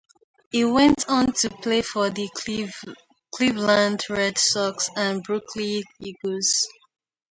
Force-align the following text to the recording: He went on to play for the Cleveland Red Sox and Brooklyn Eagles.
He 0.51 0.65
went 0.65 1.07
on 1.09 1.31
to 1.31 1.51
play 1.51 1.83
for 1.83 2.09
the 2.09 2.27
Cleveland 3.29 4.01
Red 4.09 4.35
Sox 4.39 4.89
and 4.95 5.21
Brooklyn 5.21 5.83
Eagles. 5.99 6.67